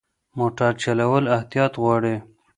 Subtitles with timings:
[0.37, 2.15] موټر چلول احتیاط غواړي.